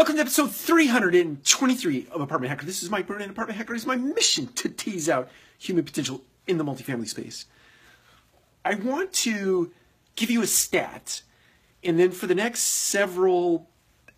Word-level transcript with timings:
Welcome 0.00 0.16
to 0.16 0.22
episode 0.22 0.52
323 0.52 2.06
of 2.10 2.22
Apartment 2.22 2.48
Hacker. 2.48 2.64
This 2.64 2.82
is 2.82 2.88
Mike 2.88 3.06
Brewer, 3.06 3.18
and 3.18 3.30
Apartment 3.30 3.58
Hacker 3.58 3.74
is 3.74 3.84
my 3.84 3.96
mission 3.96 4.46
to 4.54 4.70
tease 4.70 5.10
out 5.10 5.28
human 5.58 5.84
potential 5.84 6.22
in 6.46 6.56
the 6.56 6.64
multifamily 6.64 7.06
space. 7.06 7.44
I 8.64 8.76
want 8.76 9.12
to 9.12 9.70
give 10.16 10.30
you 10.30 10.40
a 10.40 10.46
stat, 10.46 11.20
and 11.84 12.00
then 12.00 12.12
for 12.12 12.26
the 12.26 12.34
next 12.34 12.60
several 12.60 13.68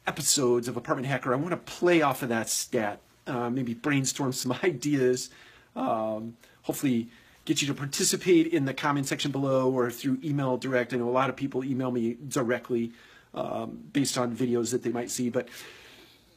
episodes 0.06 0.68
of 0.68 0.76
Apartment 0.76 1.08
Hacker, 1.08 1.32
I 1.32 1.36
want 1.36 1.50
to 1.50 1.56
play 1.56 2.00
off 2.00 2.22
of 2.22 2.28
that 2.28 2.48
stat, 2.48 3.00
uh, 3.26 3.50
maybe 3.50 3.74
brainstorm 3.74 4.32
some 4.32 4.52
ideas, 4.62 5.30
um, 5.74 6.36
hopefully 6.62 7.08
get 7.44 7.60
you 7.60 7.66
to 7.66 7.74
participate 7.74 8.46
in 8.46 8.66
the 8.66 8.72
comment 8.72 9.08
section 9.08 9.32
below 9.32 9.68
or 9.68 9.90
through 9.90 10.20
email 10.22 10.56
direct. 10.56 10.94
I 10.94 10.98
know 10.98 11.08
a 11.08 11.10
lot 11.10 11.28
of 11.28 11.34
people 11.34 11.64
email 11.64 11.90
me 11.90 12.18
directly 12.28 12.92
um, 13.34 13.84
based 13.92 14.18
on 14.18 14.36
videos 14.36 14.70
that 14.70 14.82
they 14.82 14.90
might 14.90 15.10
see. 15.10 15.30
But 15.30 15.48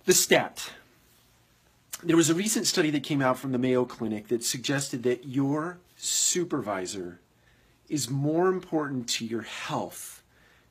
the 0.05 0.13
stat 0.13 0.71
there 2.03 2.15
was 2.15 2.29
a 2.29 2.35
recent 2.35 2.67
study 2.67 2.91
that 2.91 3.03
came 3.03 3.21
out 3.21 3.39
from 3.39 3.51
the 3.51 3.57
Mayo 3.57 3.85
Clinic 3.85 4.27
that 4.27 4.43
suggested 4.43 5.03
that 5.03 5.25
your 5.25 5.79
supervisor 5.95 7.19
is 7.89 8.09
more 8.09 8.49
important 8.49 9.07
to 9.09 9.25
your 9.25 9.41
health 9.41 10.21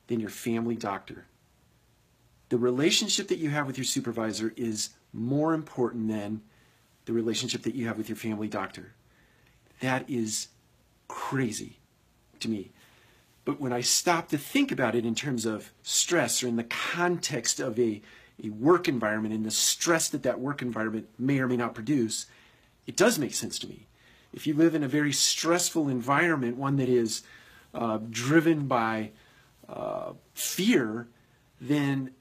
than 0.07 0.19
your 0.19 0.29
family 0.29 0.75
doctor. 0.75 1.25
The 2.49 2.57
relationship 2.57 3.27
that 3.29 3.39
you 3.39 3.49
have 3.49 3.67
with 3.67 3.77
your 3.77 3.85
supervisor 3.85 4.53
is 4.55 4.91
more 5.11 5.53
important 5.53 6.07
than 6.07 6.41
the 7.05 7.13
relationship 7.13 7.63
that 7.63 7.75
you 7.75 7.87
have 7.87 7.97
with 7.97 8.07
your 8.07 8.15
family 8.15 8.47
doctor. 8.47 8.93
That 9.81 10.09
is 10.09 10.49
crazy 11.07 11.79
to 12.39 12.49
me. 12.49 12.71
But 13.45 13.61
when 13.61 13.71
I 13.71 13.81
stop 13.81 14.29
to 14.29 14.37
think 14.37 14.71
about 14.71 14.95
it 14.95 15.05
in 15.05 15.13
terms 15.13 15.45
of 15.45 15.71
stress 15.83 16.43
or 16.43 16.47
in 16.47 16.55
the 16.55 16.63
context 16.63 17.59
of 17.59 17.79
a, 17.79 18.01
a 18.43 18.49
work 18.49 18.87
environment 18.87 19.35
and 19.35 19.45
the 19.45 19.51
stress 19.51 20.09
that 20.09 20.23
that 20.23 20.39
work 20.39 20.63
environment 20.63 21.07
may 21.19 21.39
or 21.39 21.47
may 21.47 21.55
not 21.55 21.75
produce, 21.75 22.25
it 22.87 22.97
does 22.97 23.19
make 23.19 23.35
sense 23.35 23.59
to 23.59 23.67
me. 23.67 23.85
If 24.33 24.47
you 24.47 24.55
live 24.55 24.73
in 24.75 24.83
a 24.83 24.87
very 24.87 25.13
stressful 25.13 25.87
environment, 25.87 26.57
one 26.57 26.77
that 26.77 26.89
is 26.89 27.21
uh, 27.73 27.99
driven 28.09 28.67
by 28.67 29.11
uh, 29.69 30.13
fear, 30.33 31.07
then 31.61 32.11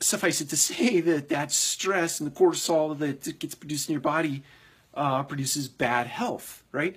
suffice 0.00 0.40
it 0.40 0.48
to 0.50 0.56
say 0.68 1.00
that 1.00 1.28
that 1.28 1.50
stress 1.50 2.20
and 2.20 2.30
the 2.30 2.34
cortisol 2.34 2.96
that 2.98 3.38
gets 3.38 3.54
produced 3.56 3.88
in 3.88 3.94
your 3.94 4.00
body 4.00 4.44
uh, 4.94 5.22
produces 5.24 5.68
bad 5.68 6.06
health, 6.06 6.62
right? 6.72 6.96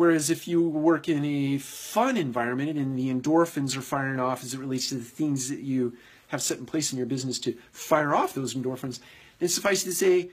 Whereas 0.00 0.30
if 0.30 0.48
you 0.48 0.66
work 0.66 1.10
in 1.10 1.26
a 1.26 1.58
fun 1.58 2.16
environment 2.16 2.78
and 2.78 2.98
the 2.98 3.12
endorphins 3.12 3.76
are 3.76 3.82
firing 3.82 4.18
off 4.18 4.42
as 4.42 4.54
it 4.54 4.58
relates 4.58 4.88
to 4.88 4.94
the 4.94 5.04
things 5.04 5.50
that 5.50 5.60
you 5.60 5.94
have 6.28 6.40
set 6.40 6.56
in 6.56 6.64
place 6.64 6.90
in 6.90 6.96
your 6.96 7.06
business 7.06 7.38
to 7.40 7.54
fire 7.70 8.14
off 8.14 8.32
those 8.32 8.54
endorphins, 8.54 9.00
then 9.40 9.50
suffice 9.50 9.84
to 9.84 9.92
say, 9.92 10.30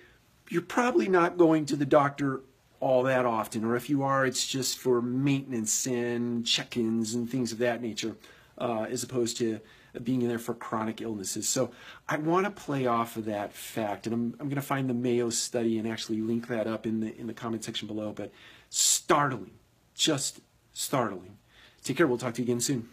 you're 0.47 0.61
probably 0.61 1.09
not 1.09 1.35
going 1.35 1.65
to 1.65 1.75
the 1.75 1.85
doctor 1.85 2.39
all 2.79 3.03
that 3.03 3.25
often, 3.25 3.65
or 3.65 3.75
if 3.75 3.89
you 3.89 4.03
are, 4.03 4.25
it's 4.25 4.47
just 4.47 4.77
for 4.77 5.01
maintenance 5.01 5.85
and 5.85 6.45
check-ins 6.47 7.13
and 7.13 7.29
things 7.29 7.51
of 7.51 7.57
that 7.57 7.81
nature, 7.81 8.15
uh, 8.57 8.85
as 8.89 9.03
opposed 9.03 9.37
to 9.37 9.59
being 10.03 10.21
in 10.21 10.27
there 10.27 10.39
for 10.39 10.53
chronic 10.53 11.01
illnesses. 11.01 11.47
So 11.49 11.71
I 12.07 12.17
want 12.17 12.45
to 12.45 12.51
play 12.51 12.85
off 12.85 13.17
of 13.17 13.25
that 13.25 13.53
fact, 13.53 14.05
and 14.05 14.13
I'm, 14.13 14.35
I'm 14.39 14.47
going 14.47 14.55
to 14.55 14.61
find 14.61 14.89
the 14.89 14.93
Mayo 14.93 15.29
study 15.29 15.79
and 15.79 15.87
actually 15.87 16.21
link 16.21 16.47
that 16.47 16.67
up 16.67 16.85
in 16.85 16.99
the 16.99 17.17
in 17.19 17.27
the 17.27 17.33
comment 17.33 17.63
section 17.63 17.87
below. 17.87 18.11
But 18.11 18.31
startling, 18.69 19.51
just 19.95 20.39
startling. 20.73 21.37
Take 21.83 21.97
care. 21.97 22.07
We'll 22.07 22.17
talk 22.17 22.35
to 22.35 22.41
you 22.41 22.45
again 22.45 22.61
soon. 22.61 22.85